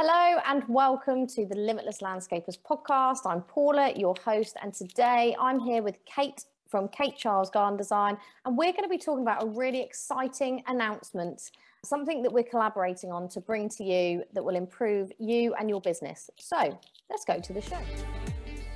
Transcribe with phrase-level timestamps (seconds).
[0.00, 3.22] Hello and welcome to the Limitless Landscapers podcast.
[3.26, 8.16] I'm Paula, your host, and today I'm here with Kate from Kate Charles Garden Design,
[8.44, 11.50] and we're going to be talking about a really exciting announcement,
[11.84, 15.80] something that we're collaborating on to bring to you that will improve you and your
[15.80, 16.30] business.
[16.38, 16.78] So
[17.10, 17.80] let's go to the show.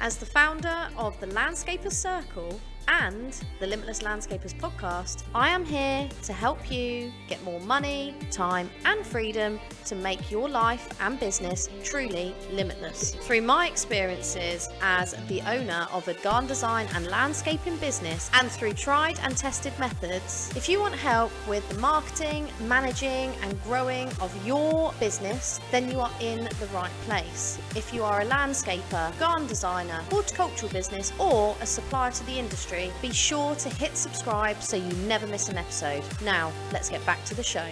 [0.00, 6.08] As the founder of the Landscapers Circle, and the Limitless Landscapers podcast, I am here
[6.22, 11.68] to help you get more money, time, and freedom to make your life and business
[11.82, 13.14] truly limitless.
[13.14, 18.72] Through my experiences as the owner of a garden design and landscaping business, and through
[18.72, 24.34] tried and tested methods, if you want help with the marketing, managing, and growing of
[24.46, 27.58] your business, then you are in the right place.
[27.76, 32.71] If you are a landscaper, garden designer, horticultural business, or a supplier to the industry,
[33.02, 36.02] be sure to hit subscribe so you never miss an episode.
[36.24, 37.68] Now, let's get back to the show.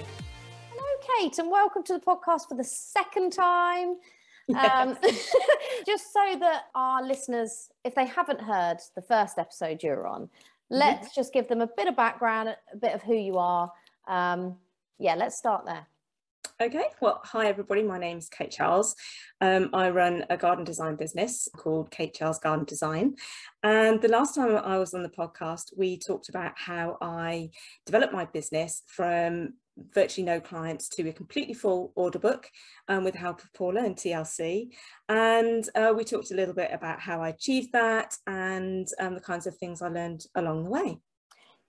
[0.69, 3.97] Hello, Kate, and welcome to the podcast for the second time.
[4.55, 4.99] Um,
[5.87, 10.29] just so that our listeners, if they haven't heard the first episode you're on,
[10.69, 11.21] let's mm-hmm.
[11.21, 13.73] just give them a bit of background, a bit of who you are.
[14.07, 14.57] Um,
[14.99, 15.87] yeah, let's start there.
[16.63, 17.83] Okay, well, hi everybody.
[17.83, 18.95] My name's Kate Charles.
[19.41, 23.15] Um, I run a garden design business called Kate Charles Garden Design.
[23.63, 27.49] And the last time I was on the podcast, we talked about how I
[27.87, 29.55] developed my business from
[29.95, 32.47] virtually no clients to a completely full order book
[32.89, 34.69] um, with the help of Paula and TLC.
[35.09, 39.21] And uh, we talked a little bit about how I achieved that and um, the
[39.21, 41.01] kinds of things I learned along the way.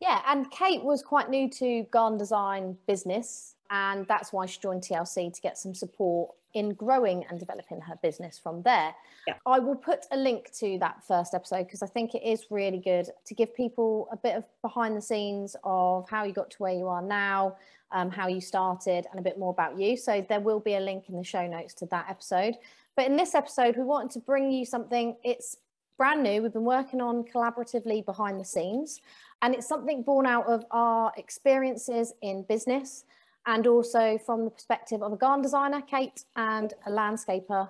[0.02, 4.83] Yeah, and Kate was quite new to garden design business and that's why she joined
[4.83, 8.94] TLC to get some support in growing and developing her business from there.
[9.25, 9.36] Yeah.
[9.45, 12.80] I will put a link to that first episode because I think it is really
[12.80, 16.58] good to give people a bit of behind the scenes of how you got to
[16.58, 17.55] where you are now,
[17.94, 19.95] um, how you started, and a bit more about you.
[19.95, 22.55] So there will be a link in the show notes to that episode.
[22.97, 25.16] But in this episode, we wanted to bring you something.
[25.23, 25.55] It's
[25.97, 26.42] brand new.
[26.42, 28.99] We've been working on collaboratively behind the scenes,
[29.42, 33.05] and it's something born out of our experiences in business
[33.45, 37.69] and also from the perspective of a garden designer, Kate, and a landscaper,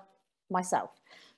[0.50, 0.90] myself.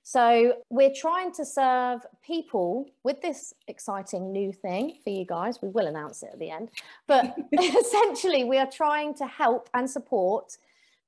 [0.03, 5.63] So we're trying to serve people with this exciting new thing for you guys.
[5.63, 6.71] We will announce it at the end.
[7.07, 10.59] But essentially, we are trying to help and support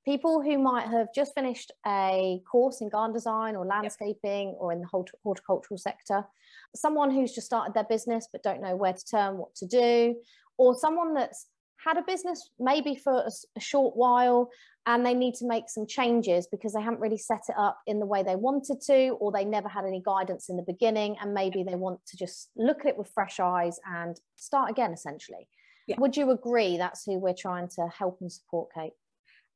[0.03, 4.57] people who might have just finished a course in garden design or landscaping yep.
[4.57, 4.87] or in the
[5.21, 6.25] horticultural sector,
[6.73, 10.15] someone who's just started their business but don't know where to turn, what to do,
[10.57, 11.47] or someone that's
[11.87, 14.49] had a business maybe for a, a, short while
[14.85, 17.99] and they need to make some changes because they haven't really set it up in
[17.99, 21.33] the way they wanted to or they never had any guidance in the beginning and
[21.33, 25.47] maybe they want to just look at it with fresh eyes and start again essentially
[25.87, 25.95] yeah.
[25.99, 28.93] would you agree that's who we're trying to help and support kate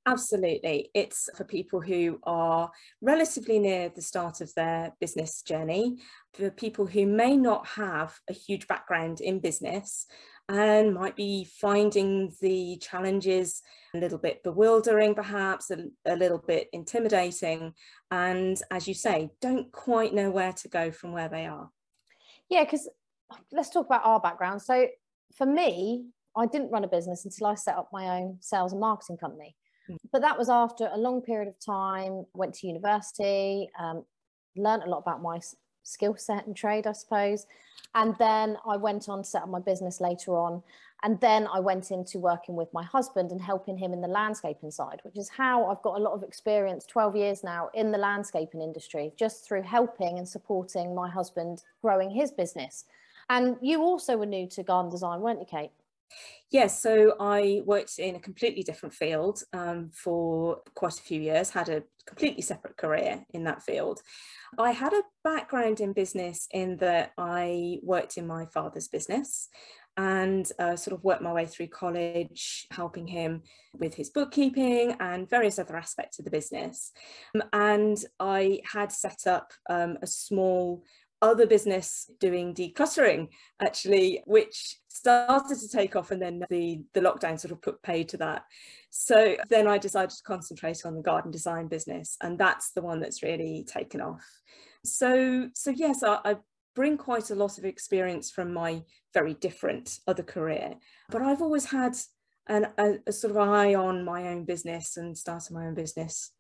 [0.07, 0.89] Absolutely.
[0.95, 5.99] It's for people who are relatively near the start of their business journey,
[6.33, 10.07] for people who may not have a huge background in business
[10.49, 13.61] and might be finding the challenges
[13.93, 17.73] a little bit bewildering, perhaps a, a little bit intimidating.
[18.09, 21.69] And as you say, don't quite know where to go from where they are.
[22.49, 22.89] Yeah, because
[23.51, 24.63] let's talk about our background.
[24.63, 24.87] So
[25.37, 28.81] for me, I didn't run a business until I set up my own sales and
[28.81, 29.55] marketing company.
[29.89, 29.97] Mm.
[30.11, 34.05] But that was after a long period of time, went to university, um,
[34.55, 35.39] learned a lot about my
[35.83, 37.45] skill set and trade, I suppose.
[37.95, 40.63] And then I went on to set up my business later on.
[41.03, 44.69] And then I went into working with my husband and helping him in the landscaping
[44.69, 47.97] side, which is how I've got a lot of experience 12 years now in the
[47.97, 52.85] landscaping industry, just through helping and supporting my husband growing his business.
[53.29, 55.71] And you also were new to garden design, weren't you, Kate?
[56.51, 61.49] Yes, so I worked in a completely different field um, for quite a few years,
[61.51, 64.01] had a completely separate career in that field.
[64.57, 69.47] I had a background in business in that I worked in my father's business
[69.97, 75.29] and uh, sort of worked my way through college, helping him with his bookkeeping and
[75.29, 76.91] various other aspects of the business.
[77.35, 80.83] Um, and I had set up um, a small
[81.21, 83.27] other business doing decluttering
[83.61, 88.09] actually which started to take off and then the the lockdown sort of put paid
[88.09, 88.43] to that.
[88.89, 92.99] So then i decided to concentrate on the garden design business and that's the one
[92.99, 94.25] that's really taken off.
[94.83, 96.35] So so yes I, I
[96.75, 98.81] bring quite a lot of experience from my
[99.13, 100.73] very different other career
[101.09, 101.93] but i've always had
[102.47, 106.31] an, a, a sort of eye on my own business and starting my own business.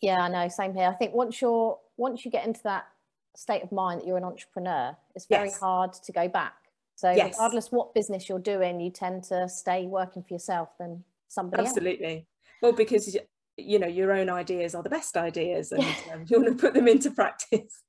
[0.00, 0.88] Yeah i know same here.
[0.88, 2.84] I think once you're once you get into that
[3.34, 5.58] state of mind that you're an entrepreneur, it's very yes.
[5.58, 6.54] hard to go back.
[6.96, 7.34] So yes.
[7.34, 12.14] regardless what business you're doing, you tend to stay working for yourself than somebody Absolutely.
[12.14, 12.24] Else.
[12.62, 13.16] Well, because
[13.56, 15.82] you know your own ideas are the best ideas and
[16.12, 17.82] um, you want to put them into practice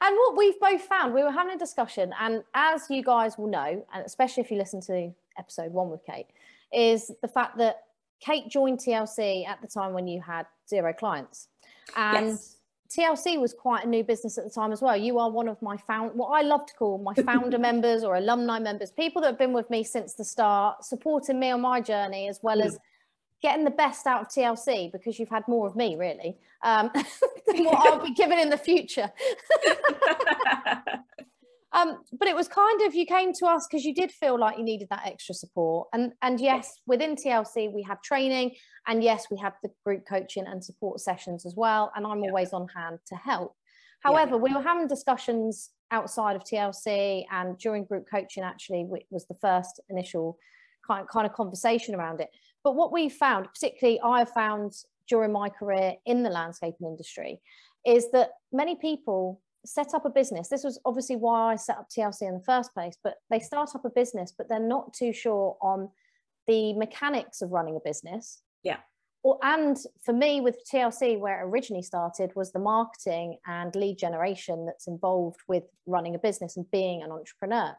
[0.00, 3.46] and what we've both found we were having a discussion and as you guys will
[3.46, 6.26] know and especially if you listen to episode one with kate
[6.72, 7.84] is the fact that
[8.20, 11.48] kate joined tlc at the time when you had zero clients
[11.96, 12.56] and yes.
[12.96, 14.96] TLC was quite a new business at the time as well.
[14.96, 18.16] You are one of my found what I love to call my founder members or
[18.16, 21.80] alumni members, people that have been with me since the start, supporting me on my
[21.80, 22.66] journey as well mm.
[22.66, 22.78] as
[23.40, 26.90] getting the best out of TLC because you've had more of me really um,
[27.46, 29.10] than what I'll be given in the future.
[31.72, 34.58] um, but it was kind of you came to us because you did feel like
[34.58, 38.54] you needed that extra support, and and yes, within TLC we have training,
[38.86, 42.28] and yes, we have the group coaching and support sessions as well, and I'm yeah.
[42.28, 43.56] always on hand to help.
[44.00, 44.42] However, yeah.
[44.42, 48.42] we were having discussions outside of TLC and during group coaching.
[48.42, 50.38] Actually, which was the first initial
[50.86, 52.28] kind kind of conversation around it.
[52.64, 54.72] But what we found, particularly I have found
[55.08, 57.40] during my career in the landscaping industry,
[57.86, 60.48] is that many people set up a business.
[60.48, 63.70] This was obviously why I set up TLC in the first place, but they start
[63.74, 65.88] up a business, but they're not too sure on
[66.46, 68.42] the mechanics of running a business.
[68.62, 68.78] Yeah.
[69.22, 73.98] Or, and for me with TLC, where it originally started was the marketing and lead
[73.98, 77.74] generation that's involved with running a business and being an entrepreneur.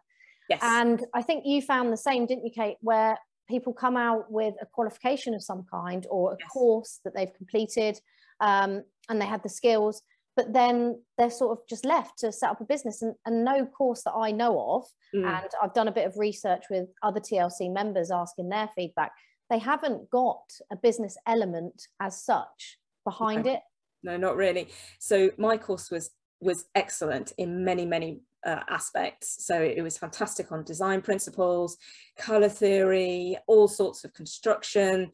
[0.50, 0.60] Yes.
[0.62, 3.18] And I think you found the same, didn't you, Kate, where
[3.50, 6.50] people come out with a qualification of some kind or a yes.
[6.50, 8.00] course that they've completed
[8.40, 10.02] um, and they had the skills
[10.36, 13.66] but then they're sort of just left to set up a business and, and no
[13.66, 14.86] course that I know of.
[15.16, 15.28] Mm.
[15.28, 19.12] And I've done a bit of research with other TLC members asking their feedback.
[19.50, 23.54] They haven't got a business element as such behind no.
[23.54, 23.60] it.
[24.02, 24.70] No, not really.
[25.00, 29.46] So my course was was excellent in many many uh, aspects.
[29.46, 31.78] So it was fantastic on design principles,
[32.18, 35.12] color theory, all sorts of construction.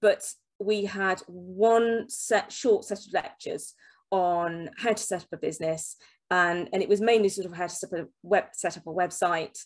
[0.00, 0.24] But
[0.58, 3.74] we had one set short set of lectures
[4.12, 5.96] on how to set up a business.
[6.30, 8.86] And and it was mainly sort of how to set up a web set up
[8.86, 9.58] a website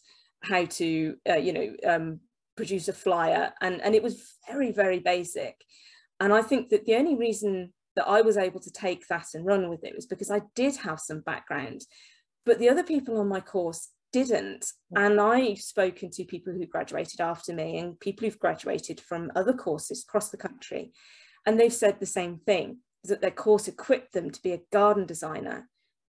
[0.43, 2.21] how to uh, you know um,
[2.57, 3.53] produce a flyer.
[3.61, 5.57] And and it was very very basic.
[6.19, 9.45] And i think that the only reason that i was able to take that and
[9.45, 11.83] run with it was because i did have some background
[12.47, 14.65] but the other people on my course didn't.
[14.95, 19.53] And i've spoken to people who graduated after me and people who've graduated from other
[19.53, 20.93] courses across the country
[21.45, 25.07] and they've said the same thing that their course equipped them to be a garden
[25.07, 25.69] designer,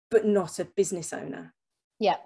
[0.09, 1.53] but not a business owner.
[1.99, 2.17] Yeah.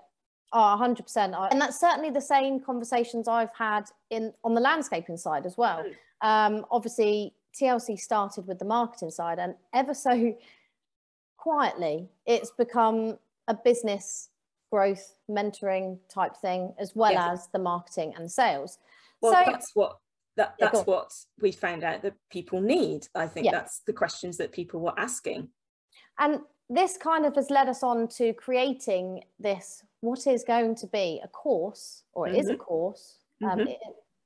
[0.53, 1.51] Oh, 100%.
[1.51, 5.83] And that's certainly the same conversations I've had in on the landscaping side as well.
[5.83, 6.27] Hmm.
[6.27, 10.35] Um, obviously, TLC started with the marketing side, and ever so
[11.37, 13.17] quietly, it's become
[13.47, 14.29] a business
[14.71, 17.29] growth mentoring type thing as well yes.
[17.31, 18.79] as the marketing and sales.
[19.21, 19.97] Well, so, that's what
[20.37, 23.51] that that's yeah, what we found out that people need i think yeah.
[23.51, 25.49] that's the questions that people were asking
[26.19, 26.39] and
[26.69, 31.19] this kind of has led us on to creating this what is going to be
[31.23, 32.39] a course or it mm-hmm.
[32.39, 32.61] is a mm-hmm.
[32.61, 33.67] course um, mm-hmm.
[33.67, 33.79] it,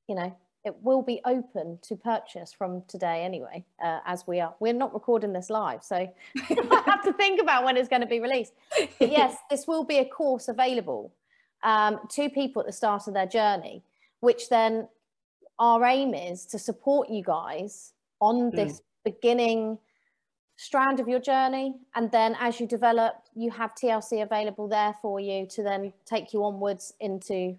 [0.08, 4.54] you know it will be open to purchase from today anyway uh, as we are
[4.60, 5.96] we're not recording this live so
[6.38, 8.54] i have to think about when it's going to be released
[9.00, 11.12] but yes this will be a course available
[11.64, 13.84] um, to people at the start of their journey
[14.20, 14.88] which then
[15.62, 18.56] our aim is to support you guys on hmm.
[18.56, 18.84] this mm.
[19.06, 19.78] beginning
[20.58, 25.20] strand of your journey and then as you develop you have tlc available there for
[25.20, 27.58] you to then take you onwards into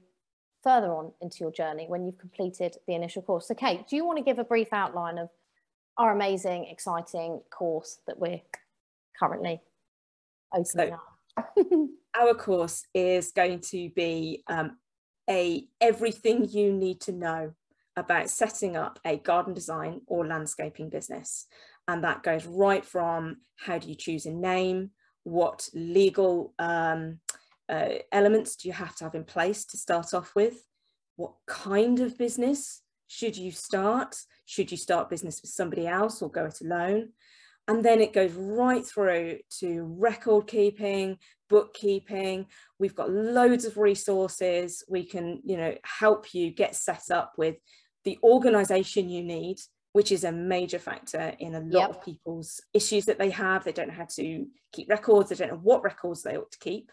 [0.63, 4.05] further on into your journey when you've completed the initial course so kate do you
[4.05, 5.31] want to give a brief outline of
[5.97, 8.41] our amazing exciting course that we're
[9.19, 9.61] currently
[10.55, 10.99] opening so,
[11.37, 11.53] up
[12.21, 14.77] our course is going to be um,
[15.29, 17.53] a everything you need to know
[17.97, 21.47] about setting up a garden design or landscaping business.
[21.89, 24.91] And that goes right from how do you choose a name,
[25.25, 27.21] what legal um,
[27.69, 30.65] uh, elements do you have to have in place to start off with,
[31.17, 36.31] what kind of business should you start, should you start business with somebody else or
[36.31, 37.11] go it alone,
[37.69, 41.19] and then it goes right through to record keeping
[41.49, 42.47] bookkeeping.
[42.79, 44.83] We've got loads of resources.
[44.89, 47.57] We can you know help you get set up with
[48.05, 49.59] the organization you need
[49.95, 51.91] which is a major factor in a lot yep.
[51.91, 53.63] of people's issues that they have.
[53.63, 55.29] They don't know how to keep records.
[55.29, 56.91] They don't know what records they ought to keep.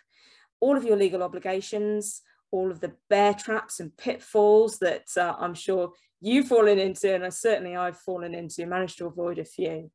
[0.60, 5.54] All of your legal obligations all of the bear traps and pitfalls that uh, i'm
[5.54, 9.92] sure you've fallen into and certainly i've fallen into managed to avoid a few.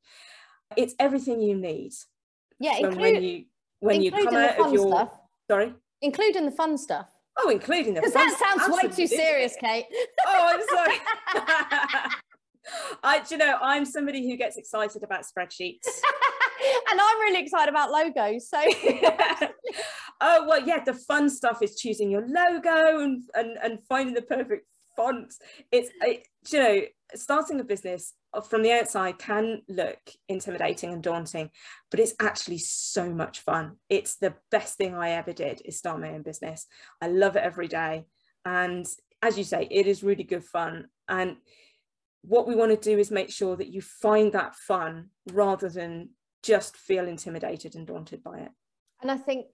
[0.76, 1.92] It's everything you need
[2.58, 3.44] yeah include, when you
[3.80, 5.18] when you come out of your stuff.
[5.50, 5.74] sorry?
[6.00, 9.86] Including the fun stuff Oh, including the Because that sounds way too serious, Kate.
[10.26, 12.10] oh, I'm sorry.
[13.02, 15.86] I, you know, I'm somebody who gets excited about spreadsheets.
[16.90, 18.48] and I'm really excited about logos.
[18.48, 18.58] So,
[20.20, 24.22] oh well, yeah, the fun stuff is choosing your logo and and, and finding the
[24.22, 25.34] perfect font.
[25.72, 26.80] It's it, you know,
[27.14, 29.98] starting a business from the outside can look
[30.28, 31.50] intimidating and daunting,
[31.90, 33.76] but it's actually so much fun.
[33.88, 36.66] It's the best thing I ever did is start my own business.
[37.00, 38.06] I love it every day,
[38.44, 38.86] and
[39.22, 41.36] as you say, it is really good fun and
[42.26, 46.10] what we want to do is make sure that you find that fun rather than
[46.42, 48.50] just feel intimidated and daunted by it.
[49.02, 49.46] And I think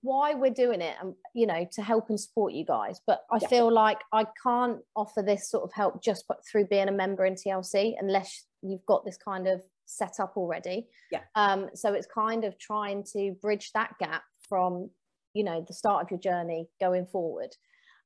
[0.00, 3.38] why we're doing it and you know to help and support you guys but i
[3.40, 3.48] yeah.
[3.48, 7.34] feel like i can't offer this sort of help just through being a member in
[7.34, 12.44] tlc unless you've got this kind of set up already yeah um so it's kind
[12.44, 14.88] of trying to bridge that gap from
[15.34, 17.50] you know the start of your journey going forward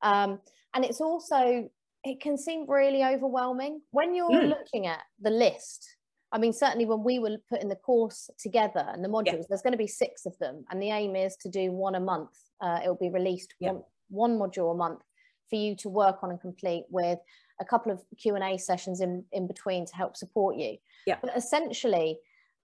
[0.01, 0.39] um
[0.73, 1.69] and it's also
[2.03, 4.49] it can seem really overwhelming when you're mm.
[4.49, 5.97] looking at the list.
[6.31, 9.45] I mean, certainly when we were putting the course together and the modules, yeah.
[9.49, 11.99] there's going to be six of them, and the aim is to do one a
[11.99, 12.37] month.
[12.61, 13.71] Uh, it will be released yeah.
[13.71, 15.01] one, one module a month
[15.49, 17.19] for you to work on and complete with
[17.59, 20.77] a couple of Q and A sessions in in between to help support you.
[21.05, 21.17] Yeah.
[21.21, 22.17] But essentially,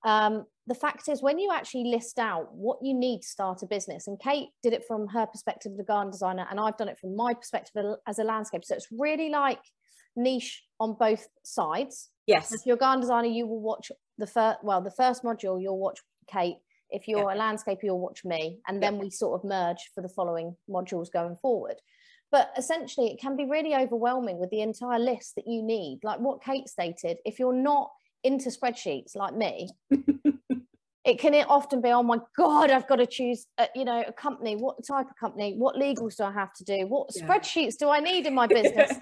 [0.06, 3.66] um, the fact is when you actually list out what you need to start a
[3.66, 6.90] business and kate did it from her perspective as a garden designer and i've done
[6.90, 9.60] it from my perspective as a landscape so it's really like
[10.16, 12.54] niche on both sides yes.
[12.54, 15.80] If you're a garden designer you will watch the first well the first module you'll
[15.80, 16.00] watch
[16.32, 16.58] kate.
[16.90, 17.38] If you're yeah.
[17.38, 19.02] a landscaper you'll watch me and then yeah.
[19.02, 21.76] we sort of merge for the following modules going forward.
[22.32, 26.00] But essentially it can be really overwhelming with the entire list that you need.
[26.04, 27.90] Like what kate stated if you're not
[28.24, 29.70] into spreadsheets like me
[31.06, 34.12] it can often be oh my god i've got to choose a, you know a
[34.12, 34.56] company.
[34.56, 35.56] What type of company?
[35.58, 36.86] What legals do i have to do?
[36.88, 37.26] What yeah.
[37.26, 38.94] spreadsheets do i need in my business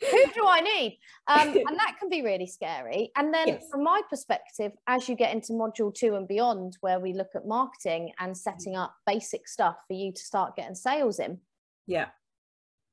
[0.00, 0.98] who do i need?
[1.26, 3.10] Um, and that can be really scary.
[3.16, 3.64] And then yes.
[3.70, 7.46] from my perspective as you get into module two and beyond where we look at
[7.46, 11.38] marketing and setting up basic stuff for you to start getting sales in.
[11.86, 12.06] Yeah.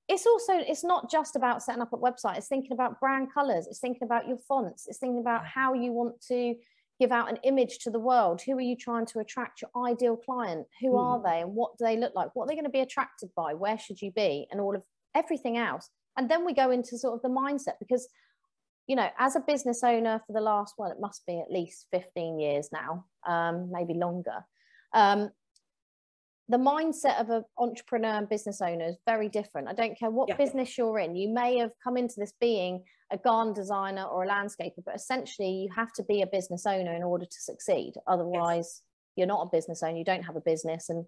[0.08, 2.38] It's also it's not just about setting up a website.
[2.38, 3.68] It's thinking about brand colors.
[3.68, 4.88] It's thinking about your fonts.
[4.88, 6.56] It's thinking about how you want to
[7.00, 8.42] give out an image to the world.
[8.42, 10.66] Who are you trying to attract your ideal client?
[10.82, 11.00] Who mm.
[11.00, 11.42] are they?
[11.42, 12.30] And what do they look like?
[12.34, 13.54] What are they going to be attracted by?
[13.54, 14.48] Where should you be?
[14.50, 14.84] And all of
[15.14, 18.08] everything else and then we go into sort of the mindset because
[18.88, 21.86] you know as a business owner for the last well it must be at least
[21.92, 24.46] 15 years now um, maybe longer
[24.94, 25.30] um,
[26.50, 29.68] the mindset of an entrepreneur and business owner is very different.
[29.68, 30.38] I don't care what yeah.
[30.38, 31.16] business you're in.
[31.16, 35.50] You may have come into this being a garden designer or a landscaper, but essentially
[35.50, 37.94] you have to be a business owner in order to succeed.
[38.08, 38.82] Otherwise, yes.
[39.18, 39.98] you're not a business owner.
[39.98, 41.06] You don't have a business, and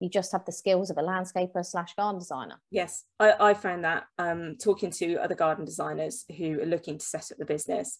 [0.00, 2.60] you just have the skills of a landscaper slash garden designer.
[2.70, 7.04] Yes, I, I found that um, talking to other garden designers who are looking to
[7.04, 7.98] set up the business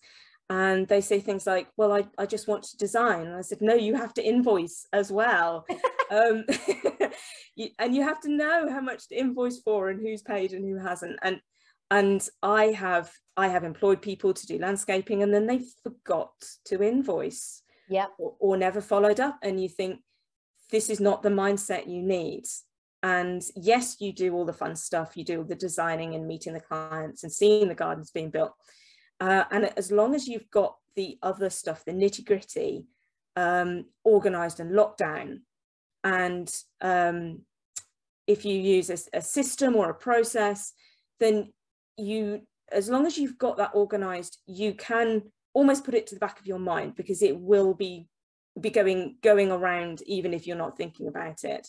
[0.48, 3.26] and they say things like well I, I just want to design.
[3.26, 5.66] And i said no you have to invoice as well.
[6.08, 6.44] Um,
[7.80, 10.78] and you have to know how much to invoice for and who's paid and who
[10.78, 11.18] hasn't.
[11.20, 11.40] And
[11.90, 16.32] and i have i have employed people to do landscaping and then they forgot
[16.64, 19.38] to invoice yeah or, or never followed up.
[19.42, 19.98] And you think
[20.70, 22.44] this is not the mindset you need.
[23.02, 25.16] And yes you do all the fun stuff.
[25.16, 28.52] You do all the designing and meeting the clients and seeing the gardens being built.
[29.20, 32.84] Uh, and as long as you've got the other stuff, the nitty gritty,
[33.36, 35.42] um, organized and locked down,
[36.04, 37.40] and um,
[38.26, 40.72] if you use a, a, system or a process,
[41.20, 41.52] then
[41.96, 45.22] you, as long as you've got that organized, you can
[45.54, 48.06] almost put it to the back of your mind because it will be
[48.60, 51.68] be going going around even if you're not thinking about it.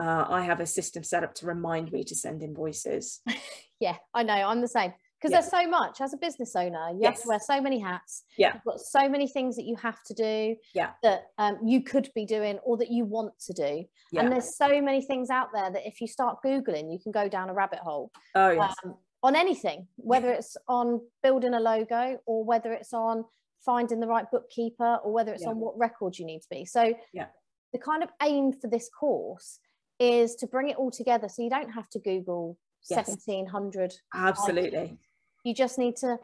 [0.00, 3.20] Uh, I have a system set up to remind me to send invoices.
[3.80, 4.34] yeah, I know.
[4.34, 5.40] I'm the same because yeah.
[5.40, 7.16] there's so much as a business owner you yes.
[7.16, 10.02] have to wear so many hats yeah you've got so many things that you have
[10.04, 13.84] to do yeah that um, you could be doing or that you want to do
[14.12, 14.22] yeah.
[14.22, 17.28] and there's so many things out there that if you start googling you can go
[17.28, 22.18] down a rabbit hole oh yes um, on anything whether it's on building a logo
[22.26, 23.24] or whether it's on
[23.64, 25.50] finding the right bookkeeper or whether it's yeah.
[25.50, 27.26] on what records you need to be so yeah
[27.72, 29.58] the kind of aim for this course
[29.98, 33.08] is to bring it all together so you don't have to google yes.
[33.08, 34.98] 1700 absolutely items
[35.44, 36.18] you just need to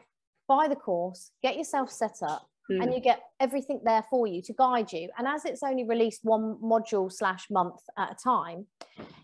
[0.47, 2.81] buy the course, get yourself set up, mm.
[2.81, 5.09] and you get everything there for you to guide you.
[5.17, 8.65] And as it's only released one module slash month at a time,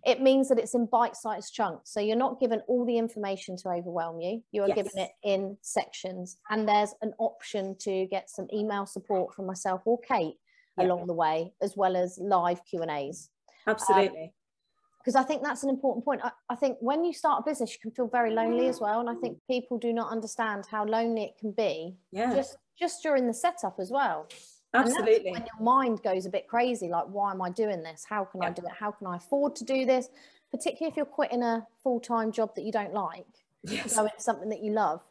[0.05, 1.91] it means that it's in bite-sized chunks.
[1.91, 4.43] So you're not given all the information to overwhelm you.
[4.51, 4.77] You are yes.
[4.77, 9.81] given it in sections, and there's an option to get some email support from myself
[9.85, 10.35] or Kate
[10.79, 13.29] along the way, as well as live Q and A's.
[13.67, 14.23] Absolutely.
[14.23, 14.29] Um,
[15.03, 16.21] because I think that's an important point.
[16.23, 19.01] I, I, think when you start a business, you can feel very lonely as well.
[19.01, 22.33] And I think people do not understand how lonely it can be yeah.
[22.33, 24.27] just, just during the setup as well.
[24.75, 25.31] Absolutely.
[25.31, 28.05] when your mind goes a bit crazy, like, why am I doing this?
[28.09, 28.47] How can yeah.
[28.47, 28.71] I do it?
[28.77, 30.09] How can I afford to do this?
[30.51, 33.25] Particularly if you're quitting a full time job that you don't like,
[33.63, 33.95] yes.
[33.95, 35.01] go into something that you love.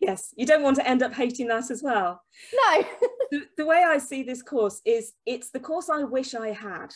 [0.00, 2.22] Yes, you don't want to end up hating that as well.
[2.52, 2.84] No.
[3.30, 6.94] the, the way I see this course is it's the course I wish I had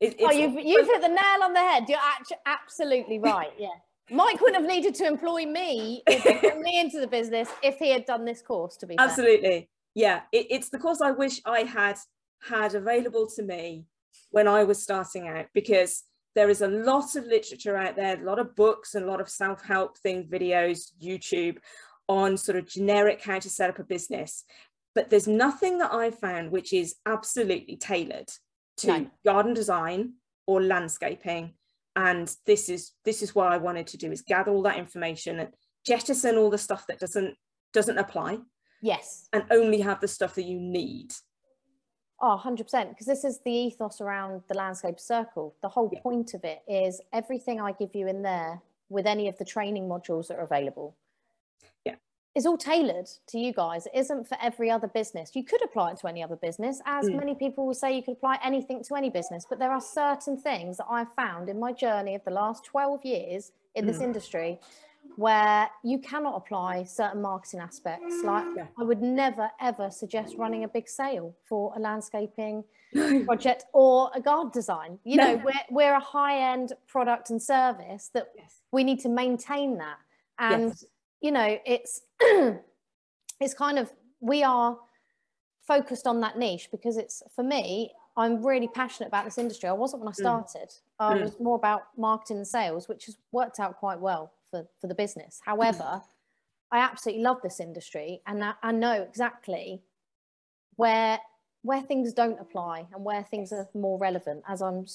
[0.00, 1.84] it, oh, you've, you've hit the nail on the head.
[1.88, 3.52] You're actually absolutely right.
[3.58, 3.68] Yeah.
[4.10, 8.24] Mike wouldn't have needed to employ me me into the business if he had done
[8.24, 9.48] this course, to be Absolutely.
[9.48, 9.64] Fair.
[9.94, 10.20] Yeah.
[10.32, 11.98] It, it's the course I wish I had
[12.42, 13.86] had available to me
[14.30, 18.24] when I was starting out because there is a lot of literature out there, a
[18.24, 21.58] lot of books and a lot of self-help thing, videos, YouTube
[22.08, 24.44] on sort of generic how to set up a business.
[24.94, 28.30] But there's nothing that I've found which is absolutely tailored
[28.78, 29.10] to no.
[29.24, 30.14] garden design
[30.46, 31.54] or landscaping
[31.96, 35.40] and this is this is what i wanted to do is gather all that information
[35.40, 35.48] and
[35.86, 37.34] jettison all the stuff that doesn't
[37.72, 38.38] doesn't apply
[38.82, 39.28] yes.
[39.32, 41.12] and only have the stuff that you need.
[42.20, 45.54] Oh 100% because this is the ethos around the landscape circle.
[45.62, 46.00] The whole yeah.
[46.00, 49.86] point of it is everything i give you in there with any of the training
[49.88, 50.96] modules that are available
[52.36, 53.86] is all tailored to you guys.
[53.86, 55.34] It isn't for every other business.
[55.34, 57.16] You could apply it to any other business, as mm.
[57.16, 60.36] many people will say you could apply anything to any business, but there are certain
[60.36, 63.88] things that I've found in my journey of the last 12 years in mm.
[63.88, 64.04] this hmm.
[64.04, 64.60] industry
[65.16, 68.22] where you cannot apply certain marketing aspects.
[68.22, 68.66] Like yeah.
[68.78, 72.64] I would never ever suggest running a big sale for a landscaping
[73.24, 74.98] project or a garden design.
[75.04, 78.60] You know, we're we're a high-end product and service that yes.
[78.72, 79.98] we need to maintain that.
[80.38, 80.84] And yes
[81.20, 82.02] you know, it's
[83.40, 84.78] it's kind of we are
[85.66, 89.72] focused on that niche because it's for me i'm really passionate about this industry i
[89.72, 90.16] wasn't when i mm.
[90.16, 90.74] started mm.
[91.00, 91.22] i mm.
[91.22, 94.94] was more about marketing and sales which has worked out quite well for, for the
[94.94, 96.02] business however
[96.72, 99.82] i absolutely love this industry and I, I, know exactly
[100.76, 101.18] where
[101.62, 104.86] where things don't apply and where things are more relevant as i'm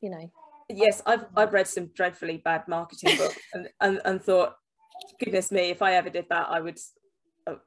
[0.00, 0.30] you know
[0.70, 4.56] yes i've i've read some dreadfully bad marketing books and, and, and thought
[5.18, 6.78] goodness me, if I ever did that, I would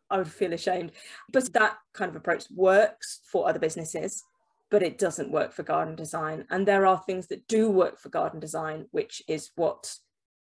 [0.10, 0.92] I would feel ashamed.
[1.32, 4.24] But that kind of approach works for other businesses,
[4.70, 6.46] but it doesn't work for garden design.
[6.50, 9.94] And there are things that do work for garden design, which is what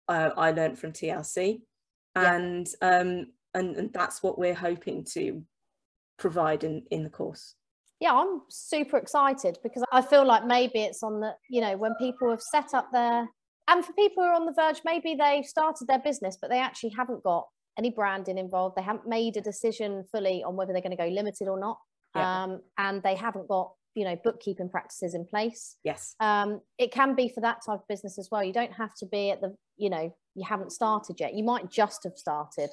[0.08, 1.62] uh, I learned from TLC,
[2.16, 3.00] and yeah.
[3.00, 5.44] um, and and that's what we're hoping to
[6.18, 7.56] provide in in the course.
[8.00, 11.96] Yeah, I'm super excited because I feel like maybe it's on the you know when
[11.96, 13.28] people have set up their
[13.72, 16.60] and for people who are on the verge, maybe they've started their business, but they
[16.60, 18.76] actually haven't got any branding involved.
[18.76, 21.80] They haven't made a decision fully on whether they're going to go limited or not.
[22.14, 22.44] Yeah.
[22.44, 25.78] Um, and they haven't got, you know, bookkeeping practices in place.
[25.86, 26.16] Yes.
[26.20, 28.44] Um, it can be for that type of business as well.
[28.44, 31.34] You don't have to be at the, you know, you haven't started yet.
[31.34, 32.72] You might just have started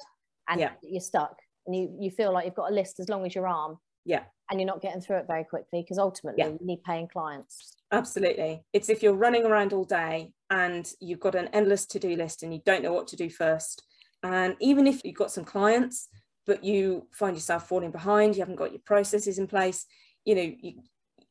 [0.49, 0.71] and yeah.
[0.81, 3.47] you're stuck and you, you feel like you've got a list as long as your
[3.47, 3.77] arm.
[4.03, 4.23] Yeah.
[4.51, 6.49] And you're not getting through it very quickly because ultimately yeah.
[6.49, 7.77] you need paying clients.
[7.89, 8.63] Absolutely.
[8.73, 12.53] It's if you're running around all day and you've got an endless to-do list and
[12.53, 13.83] you don't know what to do first.
[14.23, 16.09] And even if you've got some clients,
[16.45, 19.85] but you find yourself falling behind, you haven't got your processes in place,
[20.25, 20.81] you know, you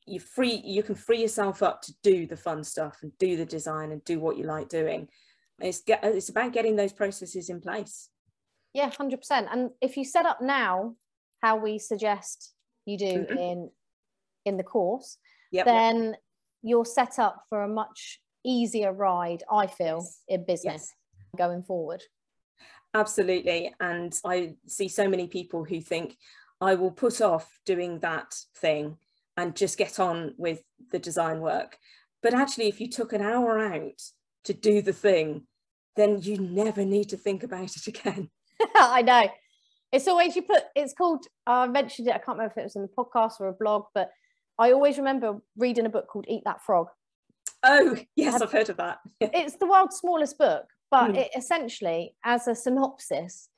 [0.06, 3.44] you free you can free yourself up to do the fun stuff and do the
[3.44, 5.08] design and do what you like doing.
[5.60, 8.08] It's get it's about getting those processes in place.
[8.72, 9.48] Yeah, hundred percent.
[9.50, 10.94] And if you set up now
[11.42, 12.54] how we suggest
[12.86, 13.36] you do mm-hmm.
[13.36, 13.70] in
[14.46, 15.18] in the course,
[15.52, 16.20] yep, then yep
[16.62, 20.22] you're set up for a much easier ride, I feel, yes.
[20.28, 21.36] in business yes.
[21.36, 22.02] going forward.
[22.94, 23.74] Absolutely.
[23.80, 26.16] And I see so many people who think,
[26.60, 28.96] I will put off doing that thing
[29.36, 31.76] and just get on with the design work.
[32.22, 34.02] But actually, if you took an hour out
[34.44, 35.46] to do the thing,
[35.94, 38.30] then you never need to think about it again.
[38.74, 39.28] I know.
[39.92, 42.76] It's always you put, it's called, I mentioned it, I can't remember if it was
[42.76, 44.10] in the podcast or a blog, but
[44.58, 46.88] I always remember reading a book called Eat That Frog.
[47.62, 48.98] Oh, yes, I've heard of that.
[49.20, 51.18] it's the world's smallest book, but mm.
[51.18, 53.48] it essentially, as a synopsis,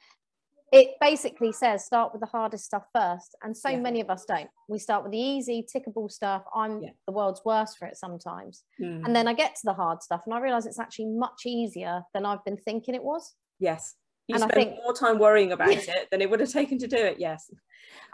[0.73, 3.37] it basically says start with the hardest stuff first.
[3.43, 3.81] And so yeah.
[3.81, 4.49] many of us don't.
[4.69, 6.45] We start with the easy, tickable stuff.
[6.55, 6.91] I'm yeah.
[7.07, 8.63] the world's worst for it sometimes.
[8.81, 9.05] Mm.
[9.05, 12.03] And then I get to the hard stuff and I realize it's actually much easier
[12.15, 13.35] than I've been thinking it was.
[13.59, 13.95] Yes.
[14.29, 16.79] You and spend I think, more time worrying about it than it would have taken
[16.79, 17.17] to do it.
[17.19, 17.51] Yes.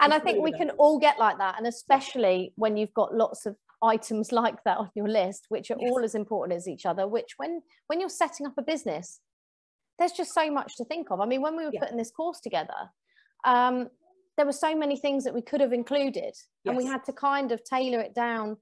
[0.00, 1.56] And I think we can all get like that.
[1.58, 5.76] And especially when you've got lots of items like that on your list, which are
[5.78, 5.90] yes.
[5.90, 9.20] all as important as each other, which when when you're setting up a business,
[9.98, 11.20] there's just so much to think of.
[11.20, 11.80] I mean, when we were yeah.
[11.80, 12.90] putting this course together,
[13.44, 13.88] um,
[14.36, 16.36] there were so many things that we could have included, yes.
[16.64, 18.56] and we had to kind of tailor it down.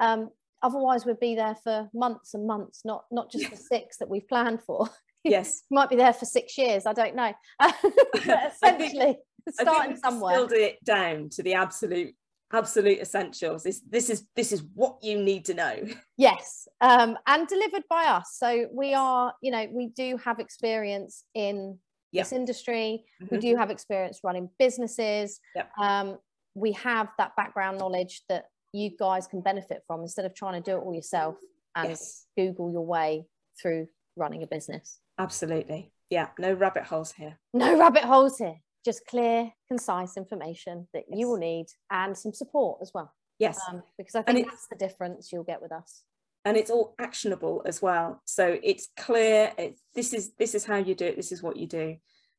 [0.00, 0.30] Um,
[0.62, 4.28] otherwise we'd be there for months and months not not just the six that we've
[4.28, 4.88] planned for
[5.24, 7.32] yes might be there for six years i don't know
[8.14, 9.16] essentially
[9.50, 12.14] starting somewhere distilled it down to the absolute
[12.52, 13.62] absolute essentials.
[13.62, 15.76] This this is this is what you need to know.
[16.18, 18.36] Yes um and delivered by us.
[18.38, 21.78] So we are you know we do have experience in
[22.12, 22.24] yep.
[22.24, 23.04] this industry.
[23.22, 23.34] Mm-hmm.
[23.34, 25.40] we do have experience running businesses.
[25.54, 25.70] Yep.
[25.78, 26.18] um
[26.54, 30.70] we have that background knowledge that you guys can benefit from instead of trying to
[30.70, 31.36] do it all yourself
[31.74, 32.26] and yes.
[32.36, 33.26] google your way
[33.60, 35.00] through running a business.
[35.18, 35.92] Absolutely.
[36.08, 37.38] Yeah no rabbit holes here.
[37.52, 38.56] No rabbit holes here
[38.86, 41.18] just clear, concise information that yes.
[41.18, 43.12] you will need and some support as well.
[43.38, 43.60] Yes.
[43.68, 46.04] Um, because I think that's the difference you'll get with us.
[46.44, 48.22] And it's all actionable as well.
[48.24, 49.52] So it's clear.
[49.58, 51.16] It's, this is this is how you do it.
[51.16, 51.96] This is what you do,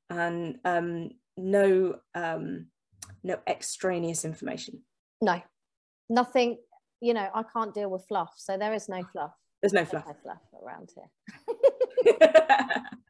[0.10, 2.68] and um, no um,
[3.22, 4.82] no extraneous information.
[5.22, 5.42] No,
[6.10, 6.58] nothing.
[7.02, 9.34] You know, I can't deal with fluff, so there is no fluff.
[9.62, 10.06] There's no fluff.
[10.06, 12.80] There's no fluff around here.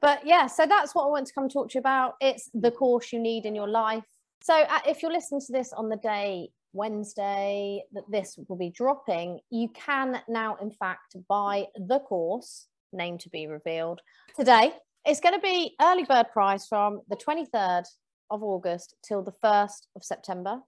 [0.00, 2.14] but yeah, so that's what I want to come talk to you about.
[2.20, 4.04] It's the course you need in your life.
[4.42, 8.70] So uh, if you're listening to this on the day Wednesday that this will be
[8.70, 14.00] dropping, you can now, in fact, buy the course, name to be revealed,
[14.36, 14.72] today.
[15.04, 17.84] It's going to be early bird price from the 23rd
[18.30, 20.60] of August till the 1st of September.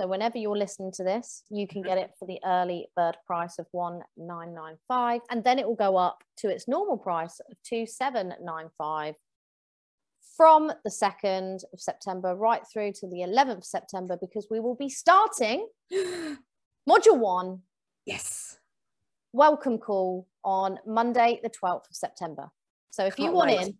[0.00, 1.88] So whenever you're listening to this, you can mm-hmm.
[1.88, 6.22] get it for the early bird price of 1995 and then it will go up
[6.36, 9.16] to its normal price of 2795
[10.36, 14.76] from the 2nd of September right through to the 11th of September because we will
[14.76, 15.66] be starting
[16.88, 17.58] module 1.
[18.06, 18.56] Yes.
[19.32, 22.50] Welcome call on Monday the 12th of September.
[22.90, 23.66] So if Can't you want wait.
[23.66, 23.78] in,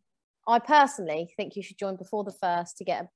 [0.48, 3.08] I personally think you should join before the first to get a,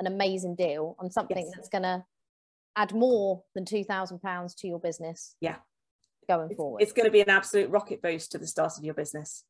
[0.00, 1.50] an amazing deal on something yes.
[1.56, 2.04] that's going to
[2.76, 5.36] add more than two thousand pounds to your business.
[5.40, 5.56] Yeah.
[6.28, 6.82] Going it's, forward.
[6.82, 9.44] It's going to be an absolute rocket boost to the start of your business.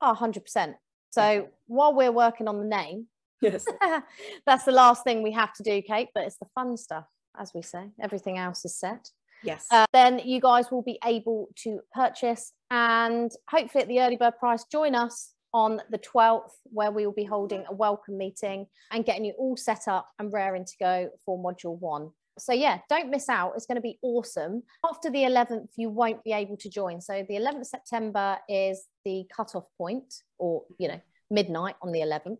[0.00, 0.74] Oh, 100%.
[1.10, 1.42] So yeah.
[1.66, 3.06] while we're working on the name,
[3.40, 3.66] yes.
[4.46, 7.06] that's the last thing we have to do, Kate, but it's the fun stuff,
[7.38, 7.90] as we say.
[8.00, 9.10] Everything else is set.
[9.42, 9.66] Yes.
[9.70, 14.38] Uh, then you guys will be able to purchase and hopefully at the early bird
[14.38, 19.04] price, join us on the 12th, where we will be holding a welcome meeting and
[19.04, 22.10] getting you all set up and raring to go for module one.
[22.38, 23.52] So yeah, don't miss out.
[23.56, 24.62] It's going to be awesome.
[24.84, 27.00] After the 11th, you won't be able to join.
[27.00, 32.38] So the 11th September is the cutoff point, or you know, midnight on the 11th,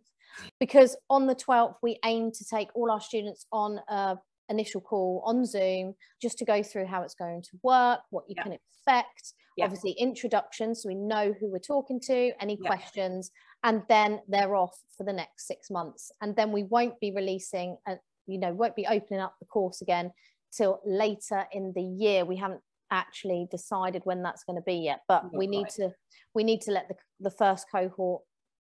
[0.59, 4.17] because on the 12th we aim to take all our students on a
[4.49, 8.35] initial call on Zoom just to go through how it's going to work, what you
[8.37, 8.43] yeah.
[8.43, 9.33] can expect.
[9.57, 9.65] Yeah.
[9.65, 12.67] Obviously, introductions, so we know who we're talking to, any yeah.
[12.67, 13.31] questions,
[13.63, 16.11] and then they're off for the next six months.
[16.21, 17.95] And then we won't be releasing a,
[18.27, 20.11] you know won't be opening up the course again
[20.55, 22.61] till later in the year we haven't
[22.91, 25.91] actually decided when that's going to be yet but Not we need to
[26.33, 28.21] we need to let the, the first cohort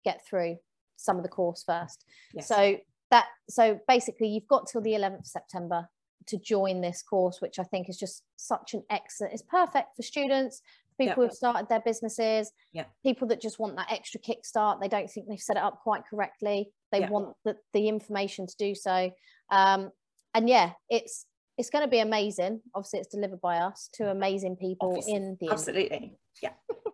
[0.03, 0.57] get through
[0.95, 2.47] some of the course first yes.
[2.47, 2.77] so
[3.11, 5.87] that so basically you've got till the 11th september
[6.27, 10.01] to join this course which i think is just such an excellent it's perfect for
[10.01, 10.61] students
[10.97, 11.15] people yep.
[11.17, 12.89] who have started their businesses yep.
[13.03, 16.03] people that just want that extra kickstart they don't think they've set it up quite
[16.09, 17.09] correctly they yep.
[17.09, 19.11] want the, the information to do so
[19.49, 19.91] um,
[20.33, 21.25] and yeah it's
[21.57, 22.61] it's going to be amazing.
[22.73, 25.13] Obviously it's delivered by us to amazing people Obviously.
[25.13, 26.17] in the absolutely.
[26.41, 26.51] Yeah.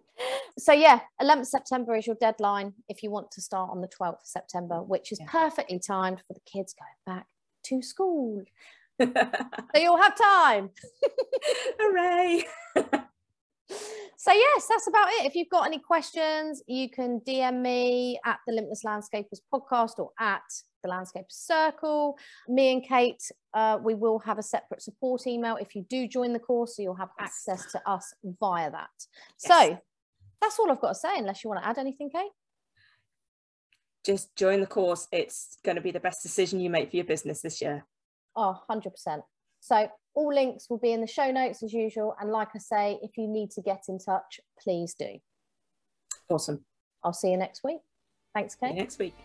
[0.59, 4.21] So yeah 11th september is your deadline if you want to start on the 12th
[4.21, 5.25] of september which is yeah.
[5.27, 7.25] perfectly timed for the kids going back
[7.63, 8.43] to school.
[8.99, 10.69] So you'll have time.
[11.79, 12.45] Hooray
[14.21, 15.25] so yes that's about it.
[15.25, 20.11] If you've got any questions you can dm me at the limitless landscapers podcast or
[20.19, 20.43] at
[20.83, 22.17] the landscape circle.
[22.47, 23.23] Me and kate
[23.55, 26.83] uh, we will have a separate support email if you do join the course so
[26.83, 28.89] you'll have access to us via that.
[29.43, 29.59] Yes.
[29.59, 29.79] so
[30.39, 32.31] that's all i've got to say unless you want to add anything kate?
[34.03, 35.07] Just join the course.
[35.11, 37.85] It's going to be the best decision you make for your business this year.
[38.35, 39.21] Oh 100%
[39.61, 42.15] so all links will be in the show notes as usual.
[42.19, 45.19] And like I say, if you need to get in touch, please do.
[46.29, 46.65] Awesome.
[47.03, 47.79] I'll see you next week.
[48.33, 48.75] Thanks, Kate.
[48.75, 49.15] next week.